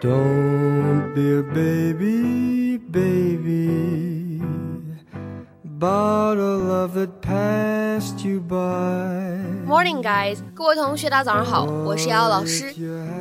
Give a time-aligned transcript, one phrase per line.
[0.00, 4.40] Don't be a baby, baby.
[5.62, 9.36] But a love that passed you by.
[9.66, 10.38] Morning, guys！
[10.54, 12.72] 各位同学，大家早上好，我是瑶瑶老师，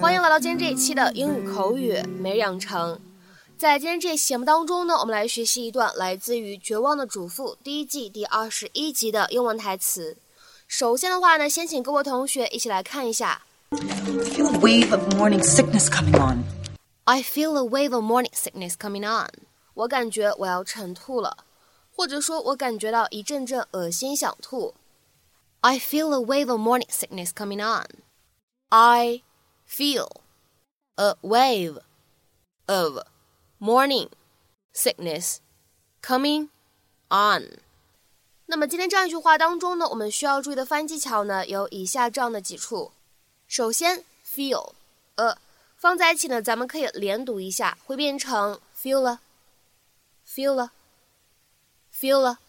[0.00, 2.96] 欢迎来到今天这一期的英语口语每日养成。
[3.56, 10.16] 在今天这期节目当中呢，我们来学习一段来自于《绝望的主妇》第一季第二十一集的英文台词。
[10.68, 13.42] 首先的话呢，先请各位同学一起来看一下。
[13.70, 16.44] I feel a wave of morning sickness coming on.
[17.07, 19.29] I feel a wave of morning sickness coming on。
[19.73, 21.45] 我感觉我要晨吐了，
[21.95, 24.75] 或者说，我感觉到一阵阵恶心想吐。
[25.61, 27.87] I feel a wave of morning sickness coming on.
[28.69, 29.21] I
[29.67, 30.09] feel
[30.95, 31.79] a wave
[32.67, 32.99] of
[33.59, 34.09] morning
[34.73, 35.37] sickness
[36.01, 36.49] coming
[37.09, 37.59] on。
[38.45, 42.91] 那么今天这样一句话当中呢，我们需要注意的翻译技巧呢，有以下这样的几处。
[43.47, 44.73] 首先，feel
[45.15, 45.37] a
[45.78, 49.20] 放在一起呢，咱们可以连读一下，会变成 feel 了
[50.26, 50.72] ，feel 了
[51.94, 52.40] ，feel 了。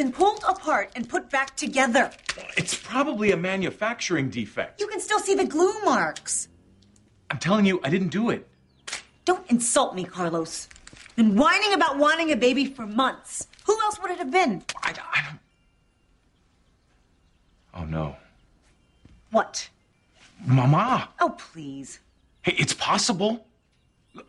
[0.00, 2.10] Been pulled apart and put back together.
[2.56, 4.80] It's probably a manufacturing defect.
[4.80, 6.48] You can still see the glue marks.
[7.30, 8.48] I'm telling you, I didn't do it.
[9.26, 10.70] Don't insult me, Carlos.
[11.16, 13.46] Been whining about wanting a baby for months.
[13.66, 14.64] Who else would it have been?
[14.82, 15.38] I, I don't.
[17.74, 18.16] Oh, no.
[19.32, 19.68] What?
[20.46, 21.10] Mama!
[21.20, 22.00] Oh, please.
[22.40, 23.46] Hey, it's possible.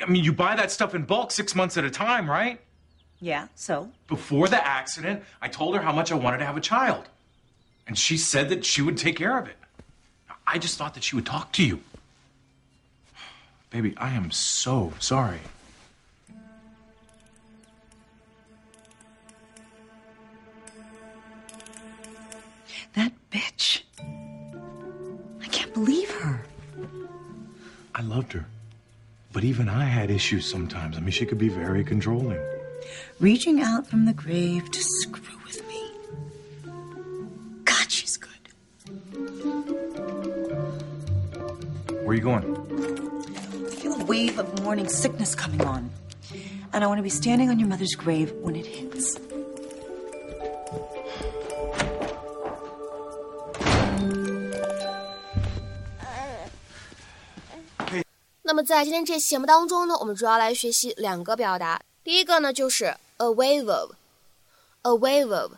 [0.00, 2.60] I mean, you buy that stuff in bulk six months at a time, right?
[3.20, 3.90] Yeah, so?
[4.08, 7.08] Before the accident, I told her how much I wanted to have a child.
[7.86, 9.56] And she said that she would take care of it.
[10.46, 11.80] I just thought that she would talk to you.
[13.70, 15.40] Baby, I am so sorry.
[22.94, 23.82] That bitch.
[25.42, 26.42] I can't believe her.
[27.94, 28.46] I loved her.
[29.32, 30.96] But even I had issues sometimes.
[30.96, 32.40] I mean, she could be very controlling
[33.19, 35.91] Reaching out from the grave to screw with me.
[37.63, 38.29] God, she's good.
[42.03, 42.43] Where are you going?
[43.67, 45.91] I feel a wave of morning sickness coming on.
[46.73, 49.17] And I want to be standing on your mother's grave when it hits.
[58.43, 61.79] 那么在今天这期节目当中呢，我们主要来学习两个表达。
[62.06, 62.84] 第一个呢就是
[63.16, 65.54] a wave of，a wave of。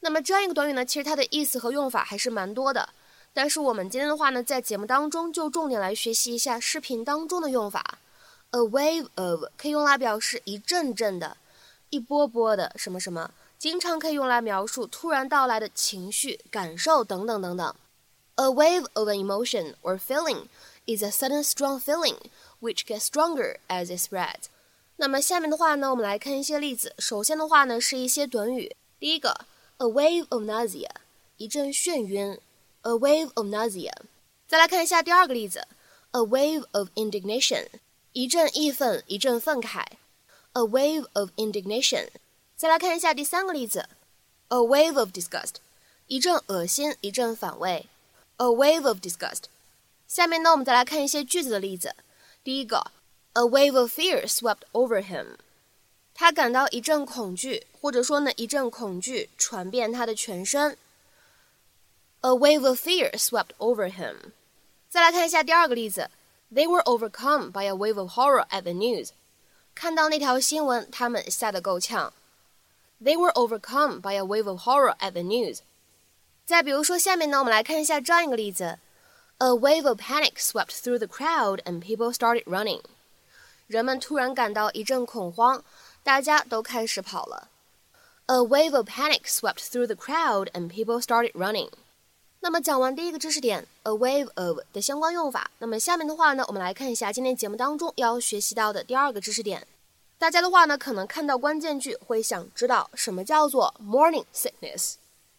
[0.00, 2.88] 那么这样一个短语呢，其实它的意思和用法还是蛮多的。
[3.34, 7.98] 但是我们今天的话呢，在节目当中就重点来学习一下视频当中的用法。
[8.52, 11.36] a wave of 可以用来表示一阵阵的、
[11.90, 17.74] 一波波的什么什么，经常可以用来描述突然到来的情绪、感受等等等等。
[18.36, 20.46] A wave of an emotion or feeling
[20.86, 22.16] is a sudden strong feeling
[22.58, 24.44] which gets stronger as it spreads.
[25.00, 26.94] 那么下面的话呢，我们来看一些例子。
[26.98, 28.76] 首先的话呢，是一些短语。
[28.98, 29.46] 第一个
[29.78, 30.90] ，a wave of nausea，
[31.38, 32.38] 一阵眩晕
[32.82, 33.94] ；a wave of nausea。
[34.46, 35.66] 再来看一下第二个例子
[36.10, 37.68] ，a wave of indignation，
[38.12, 39.86] 一阵义愤，一阵愤慨
[40.52, 42.08] ；a wave of indignation。
[42.54, 43.88] 再来看一下第三个例子
[44.48, 45.54] ，a wave of disgust，
[46.08, 47.86] 一阵恶心，一阵反胃
[48.36, 49.44] ；a wave of disgust。
[50.06, 51.96] 下面呢，我们再来看一些句子的例子。
[52.44, 52.90] 第一个。
[53.33, 55.37] A wave of fear swept over him。
[56.13, 60.77] 他感到一阵恐惧，或者说呢，一阵恐惧传遍他的全身。
[62.21, 64.31] A wave of fear swept over him。
[64.89, 66.09] 再来看一下第二个例子，
[66.53, 69.09] They were overcome by a wave of horror at the news。
[69.75, 72.13] 看到那条新闻，他们吓得够呛。
[73.03, 75.59] They were overcome by a wave of horror at the news。
[76.45, 78.79] 再比如说，下面呢，我们来看一下这样一个例子：
[79.39, 82.81] A wave of panic swept through the crowd and people started running。
[83.70, 85.62] 人们突然感到一阵恐慌，
[86.02, 87.46] 大家都开始跑了。
[88.26, 91.70] A wave of panic swept through the crowd and people started running.
[92.40, 99.64] 那么讲完第一个知识点，a wave of 的相关用法，那么下面的话呢，我们来看一下今天节目当中要学习到的第二个知识点。
[100.18, 104.94] 大家的话呢，可能看到关键句会想知道什么叫做 morning sickness。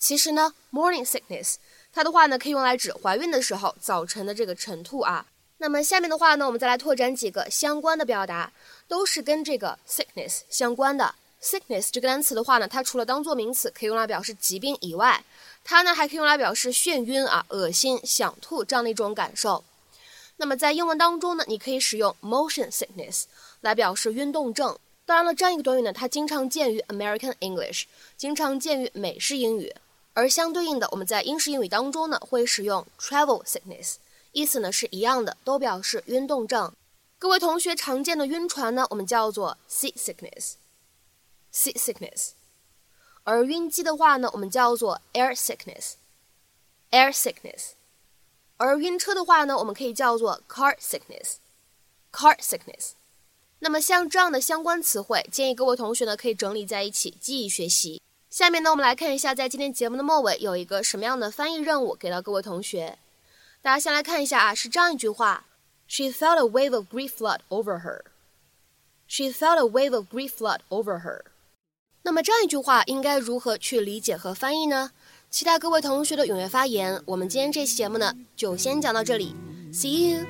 [0.00, 1.54] 其实呢，morning sickness
[1.92, 5.26] 它的话呢，可以用来指怀孕的时候早晨的这个晨吐啊。
[5.58, 8.52] 那么下面的话呢，我们再来拓展几个相关的表达，
[8.86, 11.14] 都是跟这个 sickness 相关的。
[11.42, 15.24] sickness 这个单词的话呢，它除了当做名词可以用来表示疾病以外，
[15.64, 19.64] 它呢还可以用来表示眩晕啊、恶心、想吐这样的一种感受。
[20.36, 23.24] 那么在英文当中呢，你可以使用 motion sickness
[23.62, 24.78] 来表示运动症。
[25.06, 27.84] 当然了，这样一个短语呢，它经常见于 American English，
[28.16, 29.74] 经常见于美式英语。
[30.14, 33.94] 而相对应的，我们在英式英语当中呢，会使用 travel sickness，
[34.36, 36.70] 意思呢是一样的，都表示晕动症。
[37.18, 40.56] 各位同学常见的晕船呢，我们叫做 sea sickness。
[41.50, 42.32] sea sickness，
[43.24, 47.70] 而晕机的话呢，我们叫做 air sickness，air sickness，
[48.58, 52.90] 而晕车的话呢，我们可以叫做 car sickness，car sickness。
[53.60, 58.02] 那么像这样的相关词汇，建议各位同学呢可以整理在一起记忆学习。
[58.28, 62.98] 下面呢，我们来看一下，在今天节目的末尾有一个什么样的翻译任务给到各位同学。
[63.65, 65.45] 大家先来看一下啊，是这样一句话：
[65.87, 68.01] She felt a wave of grief flood over her.
[69.07, 71.21] She felt a wave of grief flood over her.
[72.03, 74.91] 那么这样一句话应该如何去理解和翻译呢？
[75.29, 77.01] 期待各位同学的踊跃发言。
[77.05, 79.35] 我们今天这期节目呢，就先讲到这里。
[79.71, 80.25] See you.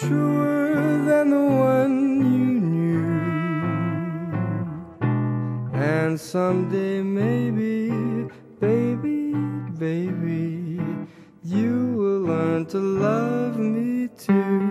[0.00, 3.04] Truer than the one you knew.
[5.74, 8.28] And someday, maybe,
[8.58, 9.34] baby,
[9.78, 10.80] baby,
[11.42, 11.77] you will
[12.29, 14.68] learn to love me too.